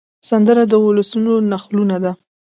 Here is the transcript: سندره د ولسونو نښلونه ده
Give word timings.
سندره 0.29 0.63
د 0.71 0.73
ولسونو 0.85 1.33
نښلونه 1.49 1.97
ده 2.03 2.11